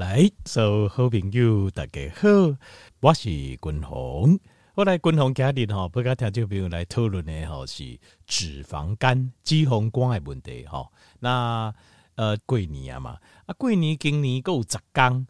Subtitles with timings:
[0.00, 2.56] 来，所有好朋友大家好，
[3.00, 4.40] 我是君鸿。
[4.74, 10.88] 我来君鸿家里哈，不跟听众朋友来讨论的吼是脂肪肝、脂肪肝的问题哈。
[11.18, 11.74] 那
[12.14, 15.26] 呃，过年啊嘛，啊过年今年够十天，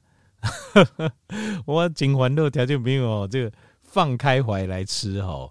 [1.67, 3.53] 我真烦恼，听众朋友这个
[3.83, 5.51] 放开怀来吃哈。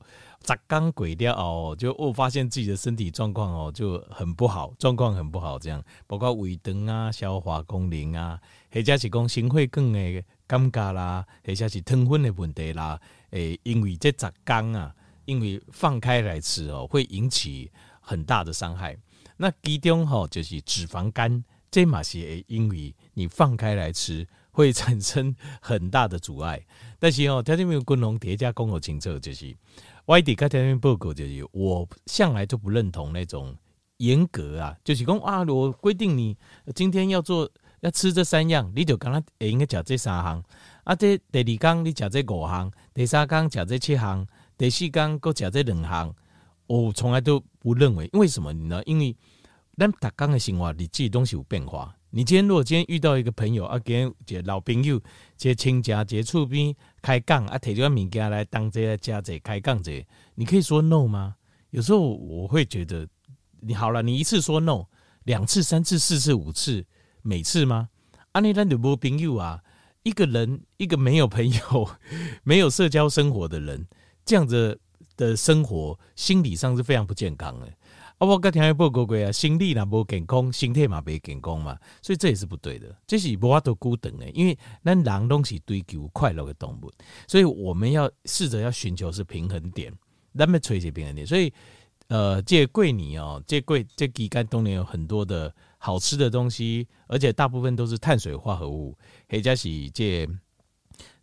[0.50, 8.42] 砸缸鬼掉哦，就我发现自己的身体状况哦就很不好，状况很不好，这样包括胃肠啊、消化功能啊，
[8.72, 14.92] 或者是讲心血管的感觉啦，或者是糖分的问题啦，诶，因为这砸缸啊，
[15.26, 18.98] 因为放开来吃哦，会引起很大的伤害。
[19.38, 26.60] 那其中吼就是脂肪肝，这嘛是因为你放开来吃会产生很大的阻碍。
[26.98, 29.56] 但是哦，条件没有共同叠加共有清楚就是。
[30.10, 33.56] 外地跟台湾报告就是，我向来就不认同那种
[33.98, 36.36] 严格啊，就是讲啊，我规定你
[36.74, 37.48] 今天要做
[37.82, 40.44] 要吃这三样，你就刚刚也应该讲这三项
[40.84, 40.96] 啊。
[40.96, 44.26] 这第二缸你讲这五项，第三缸讲这七项，
[44.58, 46.16] 第四缸够讲这两项。
[46.66, 48.82] 我从来都不认为，因为什么呢？
[48.88, 49.16] 因为
[49.78, 51.96] 咱大缸的生活，你自己东西有变化。
[52.10, 55.00] 你今天如果今天遇到一个朋友啊，跟一个老朋友，
[55.40, 60.06] 一个亲家这厝边开杠啊，提着物件来当这来加这开讲这，
[60.36, 61.36] 你可以说 no 吗？
[61.72, 63.08] 有时候我会觉得，
[63.60, 64.86] 你好了，你一次说 no，
[65.24, 66.86] 两次、三次、四次、五次，
[67.22, 67.90] 每次吗？
[68.32, 69.62] 啊，你咱就没朋友啊，
[70.04, 71.90] 一个人一个没有朋友、
[72.44, 73.88] 没有社交生活的人，
[74.26, 74.80] 这样子
[75.16, 77.68] 的生活，心理上是非常不健康的。
[78.20, 82.94] 啊，我刚听下报告过啊，心理那不健康，身体嘛不健康嘛，所以这也是不对的。
[83.08, 86.92] 这是无法度孤等的，因为咱人拢是追求快乐的动物，
[87.30, 89.94] 所以我们要试着要寻求是平衡点，
[90.38, 91.26] 咱们垂直平衡点。
[91.26, 91.54] 所以，
[92.10, 98.98] 呃，这过年哦，这过这期间冬年有很多的好吃的东西，而且大部分都是碳水化合物，
[99.30, 100.28] 或者是这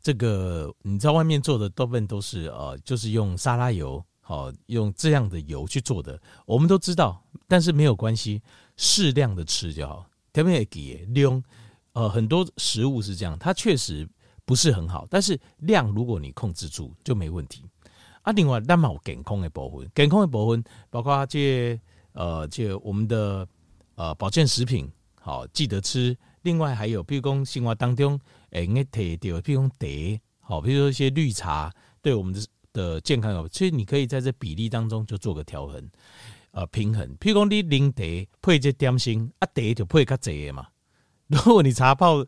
[0.01, 4.03] 这个你知道外面做的大部分都是呃，就是用沙拉油。
[4.29, 8.43] 好，用这样的油去做的，我们都知道，但是没有关系，
[8.77, 10.05] 适量的吃就好。
[10.33, 11.41] 特别给量，
[11.93, 14.05] 呃，很多食物是这样，它确实
[14.45, 17.63] 不是很好，但是量如果你控制住就没问题。
[18.23, 21.79] 啊，另外，那么健康的部分，健康的部分包括这
[22.11, 23.47] 呃，这我们的
[23.95, 24.91] 呃保健食品，
[25.21, 26.19] 好记得吃。
[26.43, 28.21] 另外还有，比如讲生活当中，
[28.51, 31.73] 诶，应该提到，比如讲茶，好，比如说一些绿茶，
[32.03, 32.45] 对我们的。
[32.77, 35.83] 的健康有，所以你可以在这比例当中就做个调衡，
[36.51, 37.17] 呃，平衡。
[37.17, 38.03] 譬如讲你零茶
[38.43, 40.69] 配这点心，啊，茶就配较侪嘛。
[41.29, 42.23] 如果你茶泡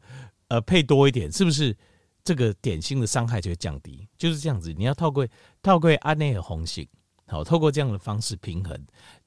[0.49, 1.77] 呃配多一点，是不是
[2.25, 4.09] 这个点心的伤害就会降低？
[4.17, 5.29] 就是这样子，你要透过
[5.63, 6.89] 透过安内的红心，
[7.27, 8.75] 好，透过这样的方式平衡，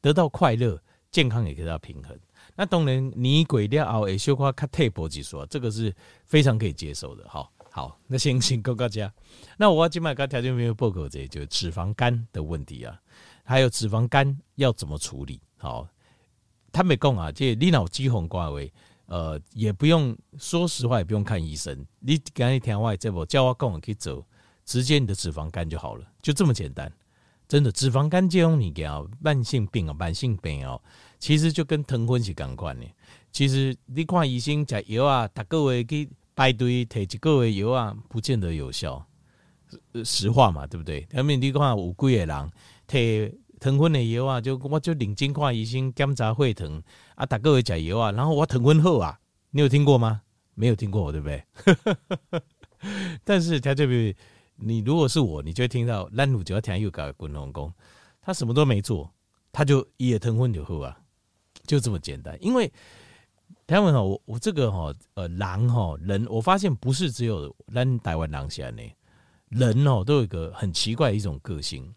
[0.01, 2.17] 得到快乐，健康也得到平衡。
[2.55, 5.93] 那当然，你鬼掉熬诶，修花卡退波技术，这个是
[6.25, 7.47] 非常可以接受的，哈。
[7.73, 9.11] 好，那先请告告家。
[9.55, 12.99] 那我今麦跟条件没有报告这，就是脂肪肝的问题啊，
[13.45, 15.39] 还有脂肪肝要怎么处理？
[15.55, 15.87] 好，
[16.69, 18.69] 他没讲啊，这你脑肌红挂位，
[19.05, 24.21] 呃，也不用说实话，也不用看医生，你赶紧听话，这不叫我跟我去走，
[24.65, 26.91] 直接你的脂肪肝就好了，就这么简单。
[27.47, 30.81] 真的，脂肪肝这种你讲慢性病啊，慢性病哦，
[31.19, 32.85] 其实就跟糖分是相关的。
[33.31, 36.09] 其实你看医生吃药啊，大个月去。
[36.35, 39.05] 排队提一个月药啊，不见得有效。
[40.03, 41.07] 实话嘛，对不对？
[41.09, 42.51] 下面你看有几个人
[42.87, 46.83] 提糖分的药啊，就我就认真看医生检查血糖
[47.15, 49.17] 啊，大个月吃药啊，然后我糖分好啊，
[49.51, 50.23] 你有听过吗？
[50.55, 51.43] 没有听过，对不对？
[53.23, 54.13] 但是他这边，
[54.57, 57.73] 你如果是我，你就会听到烂乳就要听又搞滚龙功，
[58.21, 59.09] 他什么都没做，
[59.53, 60.99] 他就一夜糖分就好啊，
[61.65, 62.69] 就这么简单，因为。
[63.71, 68.83] 他们哈，我我这个哈，呃，狼哈，人，我发现不是只有咱台湾狼先呢，
[69.47, 71.89] 人哦都有一个很奇怪的一种个性，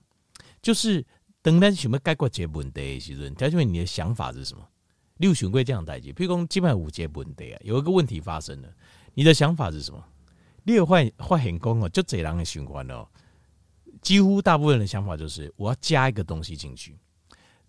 [0.62, 1.04] 就是
[1.42, 4.64] 当咱想要解决这个问题的时阵，条件你的想法是什么？
[5.16, 8.68] 你有想过这样代志，譬如讲基本上有这个问题啊，有一个问题发生了，
[9.14, 10.00] 你的想法是什么？
[10.62, 13.04] 你有发发现讲哦，就这样的循环哦，
[14.00, 16.96] 几乎大部分人的想法就是我要加一个东西进去。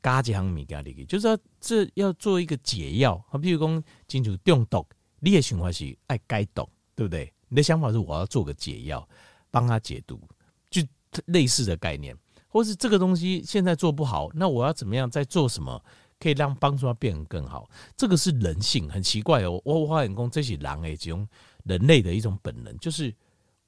[0.06, 3.20] 加几行物件里去，就是说这要做一个解药。
[3.28, 4.86] 好，比如讲进去中毒，
[5.20, 7.34] 你的想法是爱解毒，对不对？
[7.50, 9.08] 你的想法是我要做个解药，
[9.50, 10.22] 帮他解毒，
[10.70, 10.84] 就
[11.26, 12.16] 类似的概念。
[12.48, 15.84] 或是这个东西现在做不好，那我要怎么样再做什么，
[16.20, 17.68] 可以让帮助他变得更好？
[17.98, 19.60] 这个是人性，很奇怪哦。
[19.66, 21.28] 我发现讲这些狼诶，这种
[21.64, 23.12] 人类的一种本能，就是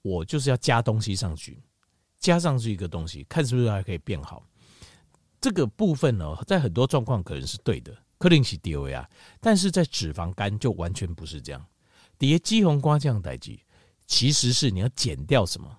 [0.04, 1.60] 我就是要加东西上去，
[2.20, 4.46] 加上去一个东西，看是不是还可以变好。
[5.40, 11.66] 这个部分呢，在很多状况可能是对的，可能是对的啊，但是在脂肪肝就完全不是这样。
[12.18, 13.58] 叠肌红瓜这样代志，
[14.06, 15.78] 其实是你要减掉什么？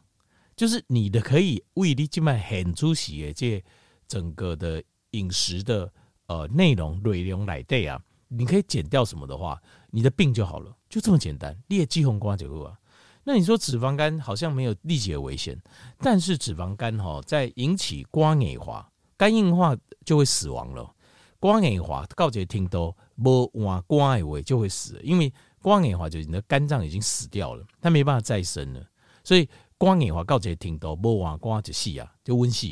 [0.55, 3.62] 就是你的可以为你静脉很出血，这
[4.06, 4.82] 整个的
[5.12, 5.93] 饮食的
[6.26, 11.56] 呃内容内容来对啊，你可以减掉什么的话，你的病就好了，就这么简单。
[11.69, 12.78] 列肌红瓜就好啊。
[13.25, 15.61] 那你说脂肪肝好像没有立即的危险，
[15.99, 19.76] 但是脂肪肝哈，在引起肝硬化、肝硬化
[20.06, 20.94] 就会死亡了。
[21.38, 25.30] 肝硬化告诫听都无换肝的话就会死，因为
[25.60, 28.82] 肝硬化就是你的肝脏已经死掉了，它没办法再生了。
[29.22, 32.66] 所以肝硬化告诫听都无换肝就死啊，就温死。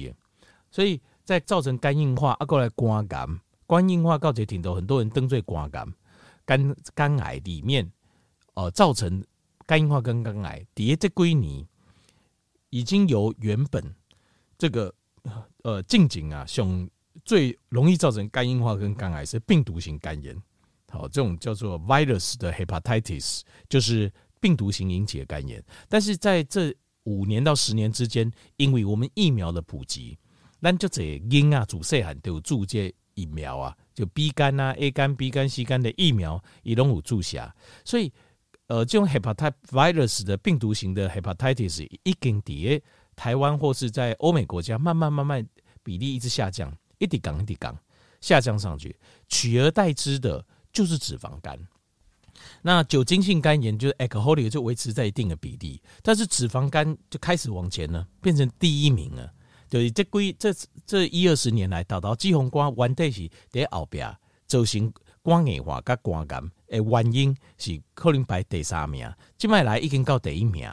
[0.71, 3.27] 所以在造成肝硬化啊，过来肝癌，
[3.67, 5.87] 肝硬化告诫听都很多人登罪肝癌、
[6.47, 7.93] 肝肝癌里面，
[8.55, 9.23] 呃，造成。
[9.69, 11.67] 肝硬化跟肝癌叠这归你，
[12.71, 13.83] 已经由原本
[14.57, 14.95] 这个
[15.63, 16.89] 呃近景啊，像
[17.25, 20.37] 最容易造成肝硬化跟肝癌是病毒型肝炎，
[20.91, 25.63] 好，这种叫做 virus 的 hepatitis，就是病毒型引起的肝炎。
[25.89, 26.75] 但是在这
[27.05, 30.19] 五年到十年之间，因为我们疫苗的普及，
[30.61, 38.13] 咱就这因啊，主细汉都有注射疫苗啊，就 B 肝啊、A 肝、B 肝、C 肝的疫苗也都有注下，所以。
[38.69, 42.83] 呃，这种 hepatitis virus 的病毒型的 hepatitis 已经在
[43.17, 45.45] 台湾或是在欧美国家慢慢慢慢
[45.83, 47.77] 比例一直下降，一滴杠一滴杠
[48.21, 48.95] 下降上去，
[49.29, 51.59] 取而代之的就是脂肪肝。
[52.61, 59.33] 那酒精性肝炎就是 alcoholic 就维持在一定的比例，但是脂肪肝就开始往前了，变成第一名了。
[59.69, 60.55] 就是这归这
[60.85, 64.15] 这一二十年来，到到肌红瓜完对是在后边
[64.47, 64.93] 造成
[65.25, 66.41] 肝硬化跟肝癌。
[66.69, 70.69] 诶，原因是可能排第三名，这麦来已经到第一名。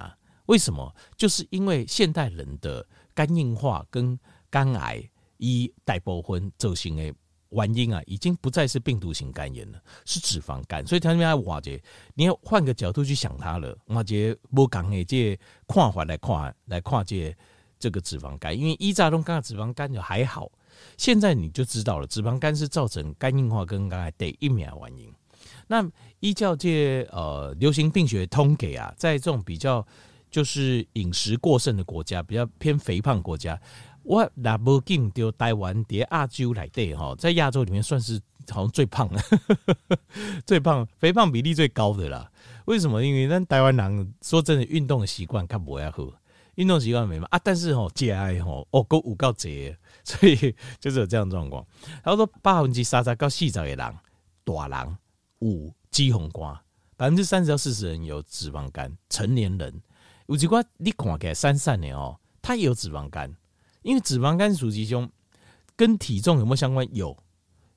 [0.48, 0.94] 为什么？
[1.16, 4.18] 就是因为现代人的肝硬化跟
[4.50, 5.04] 肝癌，
[5.38, 7.14] 以大部分造成的
[7.50, 10.86] 原因啊，已经不再是病毒型肝炎了，是脂肪肝。
[10.86, 11.82] 所以他们要瓦解，
[12.16, 13.78] 你要换个角度去想它了。
[13.88, 17.36] 瓦解不讲诶，这看法来看，来看这
[17.80, 20.52] 这个脂肪肝，因为依扎东刚刚脂肪肝就还好，
[20.98, 25.14] 现在你就知道了，脂肪肝是造成肝硬化跟肝癌第一名的原因。
[25.68, 25.86] 那
[26.20, 29.86] 依照这呃流行病学通给啊，在这种比较
[30.34, 33.62] 就是饮食过剩的国家，比较偏肥胖国家，
[34.02, 38.20] 我那不紧就台湾在亚洲来对哈，在亚洲里面算是
[38.50, 39.22] 好像最胖的，
[40.44, 42.32] 最胖肥胖比例最高的啦。
[42.66, 43.04] 为什么？
[43.04, 46.04] 因为咱台湾人说真的，运动的习惯较不爱好，
[46.56, 51.64] 运动习惯没嘛啊，但是吼节哀吼哦够有够节， 所以就是有这样状况。
[52.04, 54.98] 然后说百分之三十到四十的人，大人。
[55.40, 56.54] 五肌红瓜，
[56.96, 59.82] 百分之三十到四十人有脂肪肝，成年人
[60.28, 63.34] 有几瓜你看起来三三年哦，他也有脂肪肝，
[63.82, 65.10] 因为脂肪肝属于胸，
[65.76, 66.88] 跟体重有没有相关？
[66.96, 67.18] 有，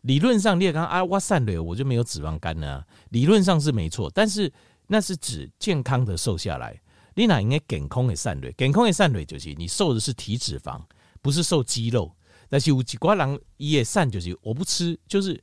[0.03, 4.53] 理论上你也刚啊，我散了，我就没有脂肪肝了，理论上是没错，但是
[4.87, 6.81] 那是指健康的瘦下来，
[7.15, 10.81] 你哪应该健康的散了，健康的散了就是你瘦的是体脂肪，
[11.21, 12.11] 不是瘦肌肉，
[12.49, 15.43] 但是有几瓜人也散就是我不吃，就是。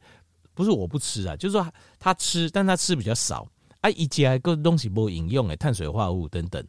[0.55, 1.67] 不是我不吃啊，就是说
[1.97, 3.49] 他吃，但他吃比较少
[3.81, 6.63] 啊，一加个东西不饮用诶，碳水化合物等等。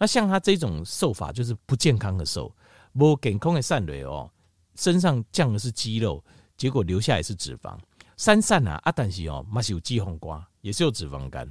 [0.00, 2.52] 那像他这种瘦法就是不健康的瘦，
[2.94, 4.28] 不健康的散累哦，
[4.74, 6.24] 身上降的是肌肉，
[6.56, 7.78] 结果留下来是脂肪。
[8.16, 11.46] 三散啊，啊但是哦，嘛是有肌红瓜，也是有脂肪肝。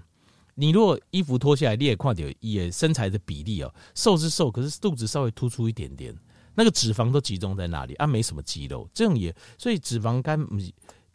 [0.55, 6.13] 你如果衣服脱下来，你也看到也身材的比例哦，瘦是瘦，可是肚子稍微突出一点点，
[6.55, 10.45] 那个脂肪都集中在那里啊，没什么肌肉，这种也所以脂肪肝。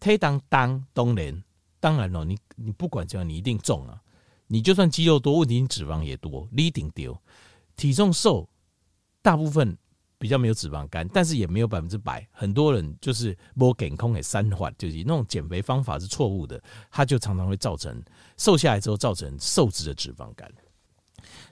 [0.01, 1.43] 黑当当冬连，
[1.81, 3.99] 当然了，你你不管怎样，你一定重啊！
[4.47, 7.17] 你就算肌肉多，问题你脂肪也多，你一定丢。
[7.77, 8.49] 体重瘦，
[9.23, 9.77] 大部分
[10.19, 12.27] 比较没有脂肪肝，但是也没有百分之百。
[12.31, 18.03] 很多人就是不健康的三环，就是那种减肥方法是错误的，它就常常会造成
[18.37, 20.51] 瘦下来之后造成瘦子的脂肪肝。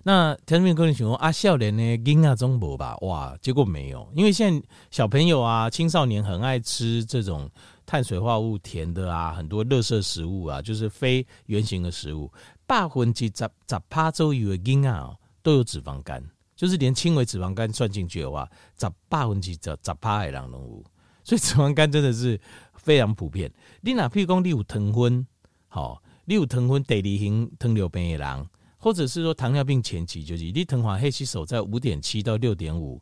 [0.02, 1.96] 那田明哥，你请问阿笑脸呢？
[2.04, 2.96] 婴儿中博吧？
[3.02, 7.50] 哇，结果没有，因为现在小朋友啊、青少年很爱吃这种。
[7.84, 12.30] 碳水化合物甜的啊，很多垃圾食物啊，就是非圆形的食物。
[12.72, 16.24] 百分之十十趴左右的婴儿都有脂肪肝，
[16.56, 18.50] 就是连轻微脂肪肝算进去的话，
[18.80, 20.84] 十百分之十十趴的人都有。
[21.22, 22.40] 所以脂肪肝真的是
[22.72, 23.52] 非常普遍。
[23.82, 25.26] 你哪譬如讲你有糖分，
[25.68, 28.46] 好，你有糖分第二型糖尿病的人，
[28.78, 32.98] 或者是说糖尿病前期，就是你糖化黑吸手在五点七到六点五。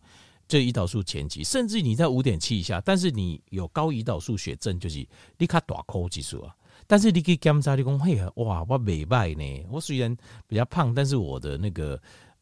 [0.49, 5.07] 这胰岛素前期，甚至你在五点七以下，但是你有高胰岛素血症，就是
[5.39, 6.53] 你卡大口技术啊。
[6.91, 9.65] 但是你可以检查，你讲嘿哇，我没败呢。
[9.71, 10.17] 我虽然
[10.49, 11.97] 比较胖，但是我的那个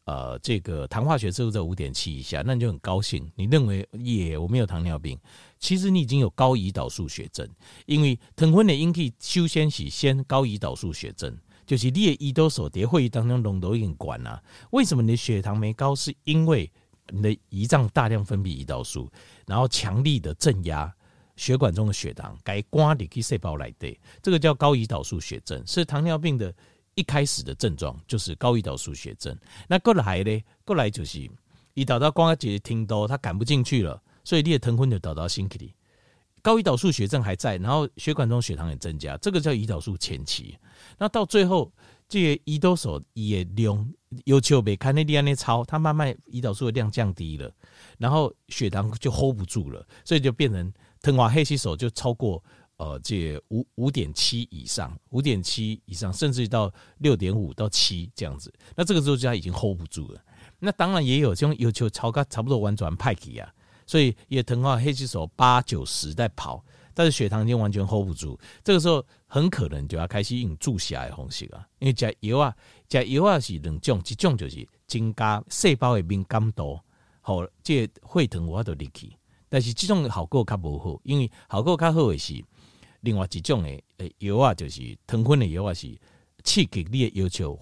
[0.05, 3.31] 呃，这个糖化血色在五点七以下，那你就很高兴。
[3.35, 5.15] 你认为耶，我没有糖尿病，
[5.59, 7.47] 其实你已经有高胰岛素血症，
[7.85, 11.37] 因为糖分的引起首先是先高胰岛素血症。
[11.67, 14.41] 就是你的胰岛素在会议当中浓度已经高了。
[14.71, 15.93] 为什么你的血糖没高？
[15.93, 16.71] 是因为
[17.09, 19.07] 你的胰脏大量分泌胰岛素，
[19.45, 20.91] 然后强力的镇压
[21.39, 26.53] 血管中的血糖，该刮里去细胞来对，这个叫高胰岛素血症，是糖尿病的
[26.95, 29.33] 一开始的症状，就是高胰岛素血症。
[29.65, 30.43] 那过来呢？
[30.65, 31.17] 过来就是
[31.75, 35.73] 胰岛到光节听多，它赶不进去了，所以你的糖分就导到身体里。
[36.41, 40.57] 高胰岛素血症还在，然后血管中血糖也增加，这个叫胰岛素前期。
[40.97, 41.71] 那到最后，
[42.07, 43.93] 这个胰岛素也量
[44.25, 47.49] 要求没看那量那超，它慢慢胰岛素的量降低了，
[47.97, 52.43] 然后血糖就 hold 不住了，所以就变成糖化黑吸手就超过
[52.77, 58.53] 呃这五五点七以上，五点七以上，甚至到六点五到七这样子。
[58.75, 60.21] 那这个时候就已经 hold 不住了。
[60.59, 63.49] 那当然也有这种要求超高，差不多完全派去啊。
[63.85, 66.63] 所以也疼啊，黑气手八九十在跑，
[66.93, 72.55] 但是血糖已经完全 hold 不住，这个时候很可能就要开始用注射的方式啊，因为加油啊，
[72.87, 76.79] 加油啊是两种，一种就是增加细胞的敏感度，
[77.21, 79.11] 好，这会疼我都离去，
[79.49, 82.41] 但是这种效果较无好，因为效果较好的是
[83.01, 85.87] 另外一种的诶药啊，就是糖分的药啊是
[86.43, 87.59] 刺激你的要求，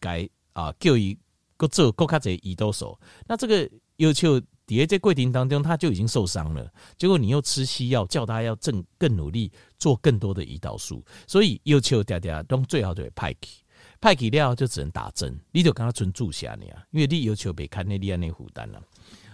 [0.00, 1.16] 该啊叫伊
[1.56, 4.40] 搁做搁较侪胰岛素，那这个要求。
[4.66, 6.68] 底下在过程当中，他就已经受伤了。
[6.98, 13.62] 结果你又吃西药，叫他要正更努力做更多的胰岛素，所以要求大家都最好就会派去，
[14.00, 18.82] 派去了就只能打针，你就跟他存注下你啊，因为你要求别看那你安那负担了。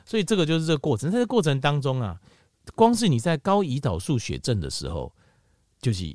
[0.05, 2.21] 所以这个就是这个过程，在这个过程当中啊，
[2.75, 5.13] 光是你在高胰岛素血症的时候，
[5.81, 6.15] 就是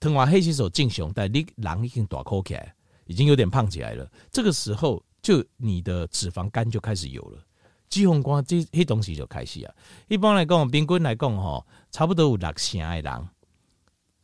[0.00, 2.74] 疼完黑洗手进熊，但你人已经大口起来，
[3.06, 4.10] 已经有点胖起来了。
[4.30, 7.44] 这个时候，就你的脂肪肝就开始有了。
[7.88, 9.74] 脂肪肝这些东西就开始啊。
[10.08, 13.28] 一般来讲，平均来讲吼，差不多有六成的人，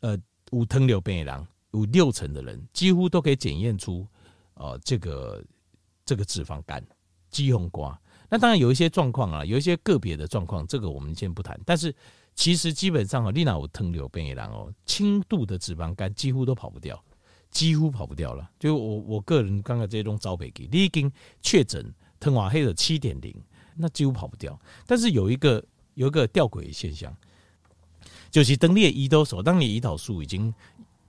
[0.00, 0.18] 呃，
[0.50, 4.06] 有糖尿病的人，有六成的人几乎都可以检验出，
[4.54, 5.44] 呃，这个
[6.04, 6.82] 这个脂肪肝、
[7.30, 7.98] 脂肪肝。
[8.28, 11.58] 那当然有一些状况啊，有一些个别的状况，这个我们先不谈。
[11.64, 11.94] 但是
[12.34, 17.02] 其实基本上啊，你那有糖尿病的人哦，轻度的脂肪肝几乎都跑不掉，
[17.50, 18.50] 几乎跑不掉了。
[18.58, 23.34] 就我我个人刚刚这种招北给，你已经确诊糖化黑的七点零。
[23.80, 27.16] 那几乎跑不掉，但是有一个有一个吊诡的现象，
[28.28, 30.52] 就是当你胰岛素，当你胰岛素已经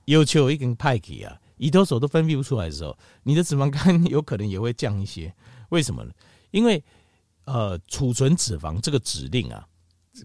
[0.06, 5.34] 要求已经派给啊，胰岛素都分泌不出来的时候，你的脂肪肝 有可能也会降一些。
[5.70, 6.12] 为什么呢？
[6.52, 6.84] 因为
[7.52, 9.68] 呃，储存脂肪这个指令啊，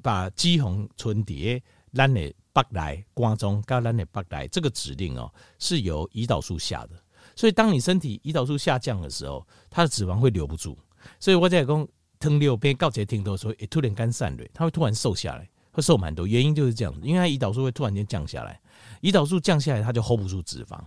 [0.02, 1.62] 把肌红存叠
[1.92, 6.90] 咱的白来瓜中，跟咱的白来这个指令哦，是由胰岛素下的。
[7.34, 10.78] 所以当你身体胰岛素下降的时候，它的脂肪会留不住。
[11.18, 11.88] 所以我在讲。
[12.20, 16.26] 糖尿病告诫听多说，突然肝散了，他会突然瘦下来，会瘦蛮多。
[16.26, 18.58] 原因就是这样，因为它胰岛素会突然间降下来，
[19.02, 20.80] 胰岛素降下来，他就 hold 不住脂肪。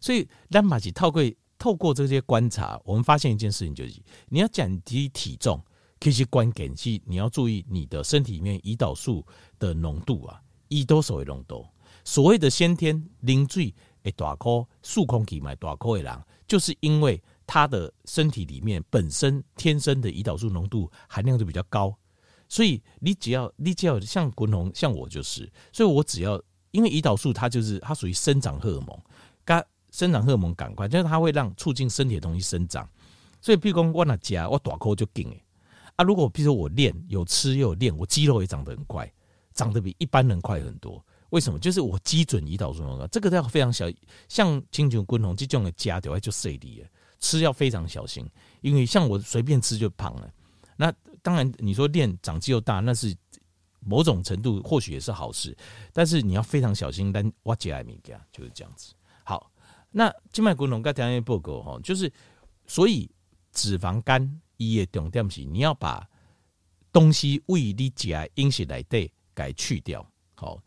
[0.00, 1.22] 所以，咱把其透过
[1.60, 5.62] 透过这些观察，我们发现一件事情，就是你要降低体重，
[6.00, 9.24] 其实关键是你要注意你的身体里面胰岛素
[9.58, 11.66] 的浓度啊，胰岛素的浓度。
[12.04, 17.22] 所谓的先天零最诶大颗数空体买大颗的人，就是因为。
[17.52, 21.92] 他的身体里面本身天生的胰岛素浓度含量就比较高，
[22.48, 26.40] 所以你只要你只要像滚红像我就是，所以我只要
[26.70, 28.96] 因为胰岛素它就是它属于生长荷尔蒙，
[29.44, 32.88] 跟生长荷尔蒙赶快，就是它会让促进身体的东西生长，
[33.40, 35.42] 所以譬如说我那家我大口就紧诶
[36.00, 39.12] 啊，如果譬如说我练有吃又有练，我肌肉也长得很快，
[39.52, 41.04] 长得比一般人快很多。
[41.28, 41.58] 为什么？
[41.58, 43.86] 就是我基准胰岛素浓度这个要非常小，
[44.26, 46.82] 像亲像滚红这种的家就会就碎离
[47.20, 48.26] 吃要非常小心，
[48.62, 50.32] 因为像我随便吃就胖了。
[50.74, 50.90] 那
[51.20, 53.14] 当然，你说练长肌肉大，那是
[53.80, 55.54] 某种程度或许也是好事，
[55.92, 57.12] 但是你要非常小心。
[57.12, 58.94] 但我节爱米加就是这样子。
[59.22, 59.52] 好，
[59.90, 62.10] 那静脉骨龙跟条件报告哈，就是
[62.66, 63.08] 所以
[63.52, 66.06] 脂肪肝伊的重点是你要把
[66.92, 70.06] 东西为你节饮食来对改去掉。
[70.34, 70.62] 好，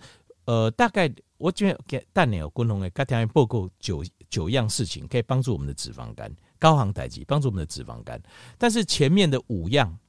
[0.45, 6.33] 呃，大概我觉得蛋奶有骨龙的跟条件报告九九样事情可以帮助我们的脂肪肝。
[6.57, 8.21] 高航代志帮助我们的脂肪肝，
[8.57, 9.99] 但是前面的五样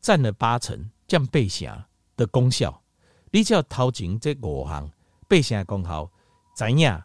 [0.00, 2.82] 占了八成降背下的功效。
[3.30, 4.90] 你只要掏钱这五行
[5.26, 6.10] 背下功效，
[6.54, 7.02] 怎样？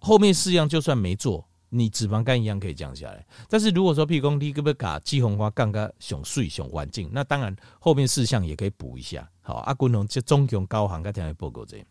[0.00, 3.26] 后面四样就算没做，你脂肪肝一样可以降下来。
[3.48, 9.28] 但是如果说，譬如讲你可不可以把肌红花杠杠熊碎熊环境，那当然后面四项也可以补一下。
[9.42, 11.84] 好，阿君龙这中雄高航跟听下报告这，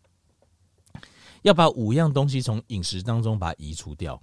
[1.42, 4.20] 要把五样东西从饮食当中把它移除掉。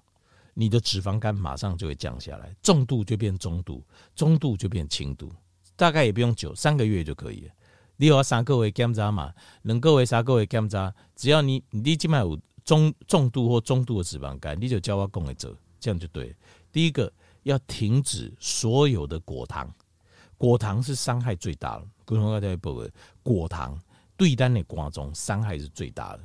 [0.55, 3.83] 你的脂肪肝马上就会降下来，重度就变中度，
[4.15, 5.31] 中度就变轻度，
[5.75, 7.51] 大概也不用久，三个月就可以了。
[7.97, 9.33] 你有三个月检查嘛？
[9.63, 16.35] 两个月、三个月检查，只要你你起码有中重度或中度的脂肪肝，你就叫我讲的做，这样就对。
[16.71, 17.11] 第一个
[17.43, 19.69] 要停止所有的果糖，
[20.37, 21.87] 果糖是伤害最大的。
[22.05, 22.75] 果糖在报
[23.21, 23.79] 果糖
[24.15, 26.23] 对单的瓜中伤害是最大的。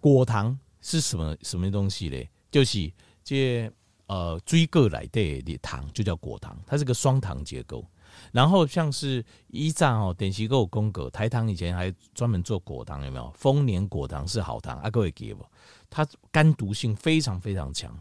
[0.00, 2.28] 果糖是什么什么东西嘞？
[2.50, 2.90] 就是
[3.22, 3.70] 这
[4.06, 7.84] 呃水果来的糖就叫果糖，它是个双糖结构。
[8.32, 13.30] 然后像是一战哦，电视有公告，台糖以前还专门做果糖，有没有？
[13.36, 15.44] 丰年果糖是好糖，啊，各位记不？
[15.90, 17.96] 它肝毒性非常非常强。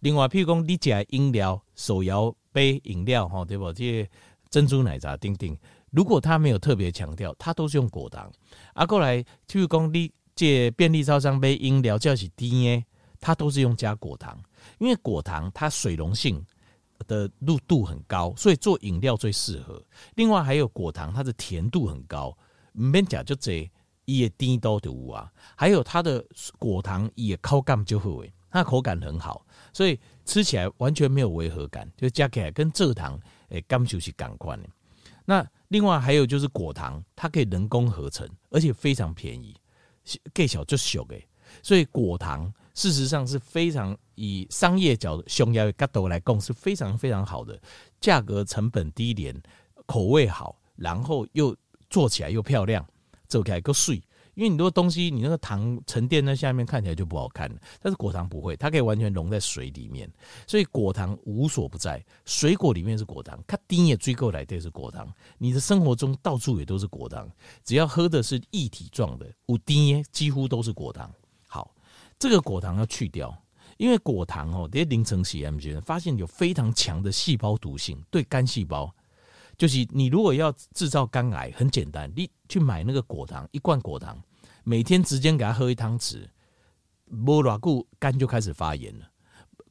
[0.00, 3.72] 另外，譬如讲你吃饮料、手摇杯饮料，哈，对不？
[3.72, 4.10] 这些
[4.50, 5.58] 珍珠奶茶、丁丁，
[5.90, 8.30] 如果它没有特别强调，它都是用果糖。
[8.74, 12.86] 啊，过来，譬如讲你这便利超商杯饮料，叫是甜的，
[13.20, 14.38] 它都是用加果糖，
[14.78, 16.44] 因为果糖它水溶性。
[17.04, 19.82] 的露度很高，所以做饮料最适合。
[20.14, 22.36] 另外还有果糖，它的甜度很高，
[22.74, 23.70] 唔免讲就这
[24.04, 25.30] 也低都的物啊。
[25.56, 26.24] 还有它的
[26.58, 33.18] 果糖也口感就会，它口感很好，所以吃起来完全没有违和感，就加起来跟蔗糖
[33.48, 34.68] 诶，感觉是感官的。
[35.24, 39.56] 那另外还有就是果糖，它可以人工合成，而且非常便宜，
[40.34, 41.28] 计小就小诶，
[41.62, 42.52] 所以果糖。
[42.74, 47.60] 事实上是非常以商业角度，匈牙利角度来供是非常非常好的，
[48.00, 49.40] 价格成本低廉，
[49.86, 51.56] 口味好，然后又
[51.90, 52.86] 做起来又漂亮，
[53.28, 54.02] 做起来够水。
[54.34, 60.10] 因为很多东西你那个糖沉淀在下面看起来就不好看了，但是果糖不会，它可以完全溶在水里面，
[60.46, 62.02] 所以果糖无所不在。
[62.24, 65.06] 水果里面是果糖，它丁也追过来的是果糖。
[65.36, 67.30] 你的生活中到处也都是果糖，
[67.62, 71.12] 只要喝的是液体状的，五丁几乎都是果糖。
[72.22, 73.36] 这个果糖要去掉，
[73.78, 78.94] 因为果糖哦，这些凌晨时 M G 发现有非常强的细胞毒性，对肝细胞。
[79.58, 84.22] 就是你如果要制造肝癌，很简单，你去买那个果糖，一罐果糖，
[84.62, 86.28] 每天直接给他喝一汤匙，
[87.06, 89.10] 没多久肝就开始发炎了，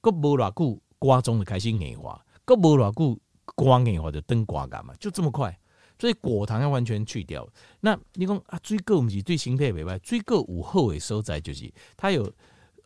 [0.02, 3.18] 过没多久瓜中的开心硬化，过没多久
[3.56, 5.58] 瓜硬化就灯瓜干嘛，就这么快。
[6.02, 7.48] 所以果糖要完全去掉。
[7.80, 12.28] 那你讲啊，水果不是对身体袂坏，水果有好的所在就是它有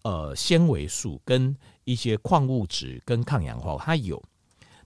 [0.02, 4.22] 呃纤维素跟一些矿物质跟抗氧化，它有，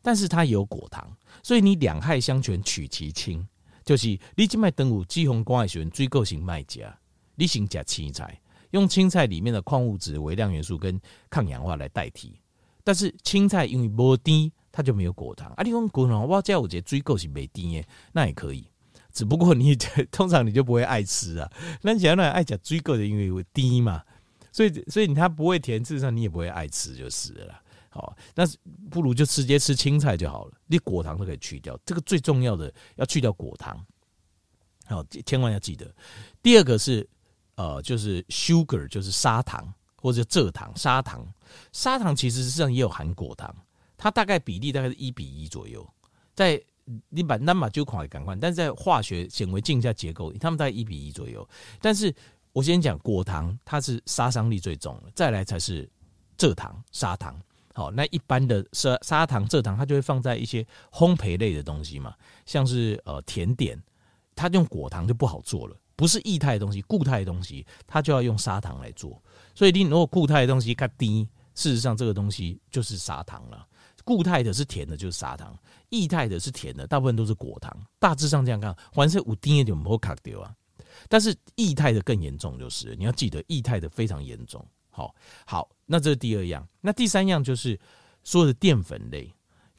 [0.04, 1.12] 但是它有果糖，
[1.42, 3.44] 所以你两害相权取其轻，
[3.84, 6.96] 就是你今麦登有脂肪肝的时候，水果型卖家，
[7.34, 8.40] 你先加青菜，
[8.70, 12.40] 用青菜里面的矿物质、微量元素跟抗氧化来代替，
[12.84, 14.52] 但是青菜因为无甜。
[14.72, 15.64] 它就没有果糖啊！
[15.64, 18.70] 你讲果糖，我这有些水果是没甜耶，那也可以。
[19.12, 19.76] 只不过你
[20.12, 21.52] 通常你就不会爱吃啊。
[21.82, 24.04] 那你想要爱吃水果的，因为有甜嘛，
[24.52, 27.62] 所以所以它不会甜，事实上你也不会爱吃就是了。
[27.90, 28.44] 好，那
[28.92, 30.54] 不如就直接吃青菜就好了。
[30.68, 33.84] 你果糖都可以去掉，这个最重要的要去掉果糖。
[34.86, 35.92] 好，千万要记得。
[36.44, 37.08] 第二个是
[37.56, 41.28] 呃，就是 sugar，就是砂糖或者蔗糖、砂糖。
[41.72, 43.54] 砂糖其实实际上也有含果糖。
[44.00, 45.88] 它大概比例大概是一比一左右，
[46.34, 46.60] 在
[47.10, 51.48] 你把那么就快赶快，但是在化学显微镜下结构，它们在一比一左右。
[51.82, 52.16] 但是
[52.54, 55.88] 我先讲果糖，它是杀伤力最重的，再来才是
[56.38, 57.40] 蔗糖、砂糖。
[57.76, 63.78] 好，那一般的砂砂糖、蔗糖，它就会放在一些烘焙类的东西嘛，像是呃甜点，
[64.34, 69.22] 它用果糖就不好做了，不是液态的东西，固态的东西，它就要用砂糖来做。
[69.54, 73.68] 所以你如果固态的东西它低，事实上这个东西就是砂糖了。
[74.10, 75.54] 固态的是甜的，就是砂糖；
[75.90, 77.72] 液态的是甜的，大部分都是果糖。
[78.00, 80.52] 大致上这样看，还是五丁一点不会卡掉啊。
[81.08, 84.66] 但是液态的更严重，就是你要记得液态的非常严重。
[84.90, 85.14] 好，
[85.46, 86.68] 好，那这是第二样。
[86.82, 87.80] 那第三样就是
[88.24, 89.32] 所有的淀粉类。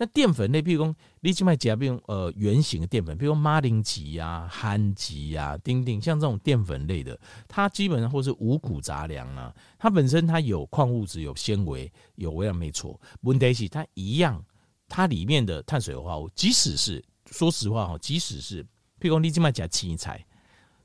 [0.03, 1.77] 那淀粉类，譬如说，你去买几啊？
[1.77, 12.99] 比如呃，圆形的淀粉，比如说马铃薯呀、番薯呀、丁丁，像这种淀粉类的，它基本上或是五谷杂粮啊，它本身它有矿物质、有纤维、有微量，没错。
[13.21, 14.43] 问题是它一样，
[14.89, 18.65] 它里面的碳水化合物，即使是说实话哈，即使是
[18.99, 20.25] 譬如说你去买加青菜，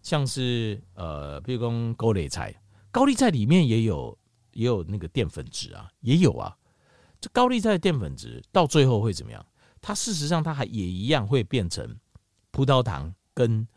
[0.02, 2.54] 像是呃，譬如说高丽菜，
[2.92, 4.18] 高丽菜里面也有
[4.52, 6.54] 也有那个淀粉质啊，也有啊。
[7.32, 9.46] 高丽菜的淀粉质到最后会怎么样？
[9.82, 11.96] 它事实上它还也一样会变成
[12.50, 13.68] 葡萄糖跟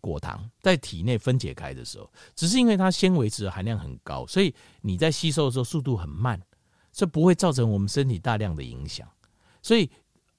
[0.00, 6.40] 果糖在体内分解开的时候，只是因为它纤维质含量很高，所以你在吸收的时候速度很慢，
[6.90, 9.08] 这不会造成我们身体大量的影响。
[9.62, 9.88] 所以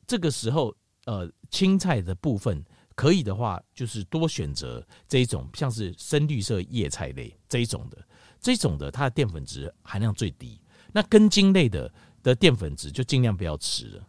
[0.06, 2.62] 这个时候，呃，青菜的部分
[2.94, 8.06] 可以的话，就是多选择这一种像是深绿色叶菜类这一种的，
[8.42, 10.60] 这种的它的淀粉质含量最低。
[10.92, 11.90] 那根茎类的。
[12.24, 14.08] 的淀粉质就尽量不要吃了，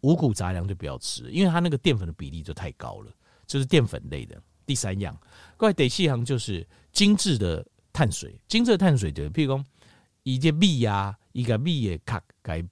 [0.00, 3.12] 五谷杂粮就不要吃了，因为它那个淀粉的比例就太高了，
[3.46, 4.40] 就是淀粉类的。
[4.64, 5.18] 第三样，
[5.56, 9.66] 各位得细行就是精致的碳水，精致的碳水就是，譬如讲，
[10.22, 12.64] 一个米啊，一个米也卡改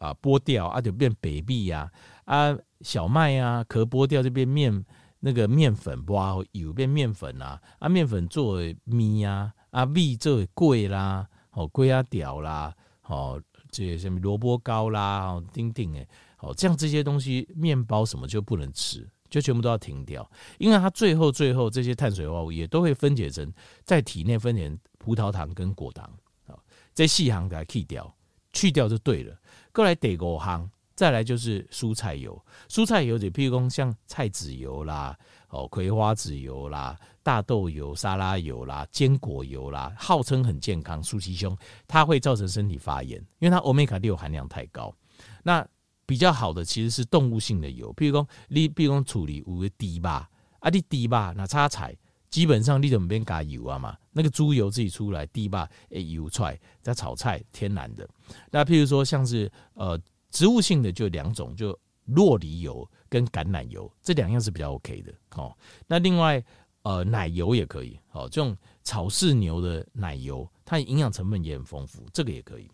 [0.00, 1.90] 啊剥掉啊，就变白米呀，
[2.24, 4.84] 啊小麦啊壳剥掉就变面，
[5.18, 12.72] 那个面粉哇有变面粉啊，啊面粉作为米啊，啊米作为粿啦，哦粿啊条啦，
[13.06, 19.08] 哦这些什么萝卜糕啦，丁丁诶，哦这样这些东西面包什么就不能吃。
[19.30, 20.28] 就全部都要停掉，
[20.58, 23.48] 因为它最后最后这些碳水化合物也都会分解成
[23.84, 26.10] 在体内分解葡萄糖跟果糖
[26.48, 26.60] 好，
[26.92, 28.12] 这细行给它去掉，
[28.52, 29.40] 去掉就对了。
[29.72, 35.16] 过来第五行，再来就是蔬菜油，蔬菜油就譬如说像菜籽油啦、
[35.50, 44.94] 哦葵花籽油啦、大豆油、沙拉油啦、坚果油啦，号称很健康，舒其胸，它会造成身体发炎，因为它欧米伽六含量太高。
[45.42, 45.66] 那
[46.06, 50.28] 比较好的其实是动物性的油，譬如讲你，比如讲处理有个猪吧，
[50.60, 51.96] 啊，你猪吧那炒菜，
[52.28, 58.08] 基本上你就免加油啊嘛，那个猪油自己出来，猪吧诶油出来再炒菜，天然的。
[58.50, 61.78] 那譬如说像是呃植物性的就两种，就
[62.14, 65.12] 酪梨油跟橄榄油这两样是比较 OK 的。
[65.36, 66.42] 哦，那另外
[66.82, 72.70] 呃奶油也可以，哦，这种草饲牛的奶油，它营养成分也很丰富，这个也可以。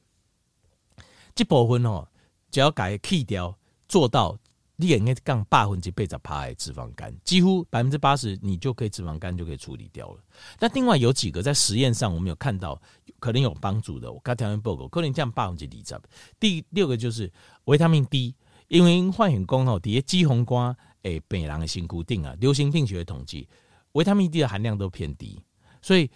[1.35, 2.07] 这部分哦。
[2.49, 3.55] 只要改去掉，
[3.87, 4.39] 做到
[4.77, 10.21] 你应该降百分之八十趴的脂肪肝，几乎百分之八十，你就可以脂肪肝就可以处理掉了。
[10.59, 12.81] 那另外有几个在实验上我们有看到
[13.19, 16.01] 可能有帮助的，我刚条件报告可能降百分之二十。
[16.41, 17.31] 第六个就是
[17.65, 18.35] 维他命 D，
[18.69, 23.49] 因为发现讲吼，底下肌红光诶，病人的心固定啊，流行病学统计，
[23.93, 25.43] 维他命 D 的含量都偏低，
[25.83, 26.11] 所以。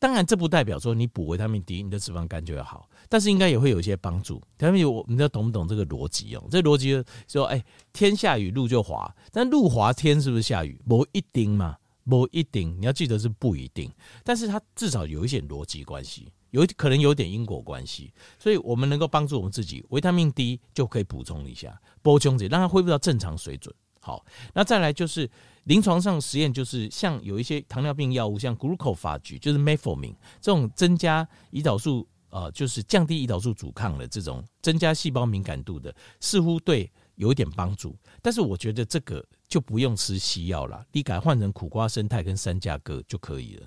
[0.00, 4.40] 当然，这不代表说你补维他命 D，你的脂肪肝就会好，但是应该也会有一些帮助。
[4.56, 6.44] 他们有，你知道懂不懂这个逻辑哦？
[6.52, 7.60] 这逻辑说，哎，
[7.92, 10.80] 天下雨路就滑，但路滑天是不是下雨？
[10.86, 11.76] 不一定嘛，
[12.08, 12.80] 不一定。
[12.80, 13.90] 你要记得是不一定，
[14.22, 23.74] 但是它至少有一些逻辑关系，有可能有点因果关系，所以我们能够帮助我们自己，维他命 D 就可以补充一下，补充点，让它恢复到正常水准。
[24.00, 25.28] 好，那再来就是
[25.64, 37.94] 临床上实验，就是像有一些糖尿病药物，像 glucophage，就是 metformin 这种增加胰岛素，呃，就是降低胰岛素阻抗的这种增加细胞敏感度的，似乎对有一点帮助。
[38.22, 43.66] 但是我觉得这个就不用吃西药了，你改换成苦瓜生态跟三价鸽就可以了。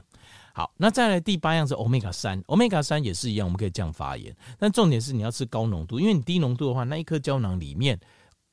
[0.54, 8.00] 好，那再来第八样是 omega 三，omega 三也是一样，我们可以降发炎，但重点是你要吃高浓度，因为你低浓度的话，那一颗胶囊里面。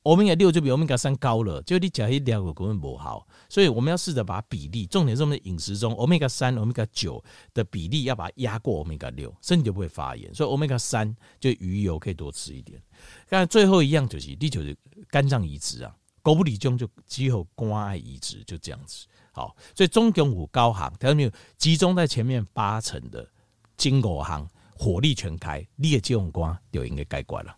[0.03, 7.21] 欧米伽六就比欧米伽三高了，就你讲一两个根本不好，所以我们要试着把比例，重点是我们的饮食中欧米伽三、欧米伽九
[7.53, 10.33] 的比例要把它压过欧米伽六，身体就不会发炎。
[10.33, 12.81] 所以欧米伽三就鱼油可以多吃一点。
[13.27, 14.75] 但最后一样就是第九是
[15.09, 19.05] 肝脏移植啊，狗不理中就只有关爱移植就这样子。
[19.31, 23.27] 好，所以中共五高行，它没有集中在前面八成的
[23.77, 27.55] 金狗行火力全开，你的肌肉光就应该改观了。